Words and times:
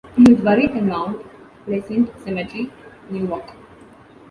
He 0.15 0.23
was 0.33 0.43
buried 0.43 0.71
in 0.71 0.87
Mount 0.87 1.21
Pleasant 1.63 2.09
Cemetery, 2.23 2.71
Newark. 3.11 3.53